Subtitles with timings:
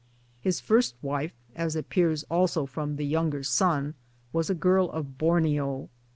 [0.39, 3.93] His first wife (as appears also from The Younger Son)
[4.33, 5.89] was a girl of Borneo.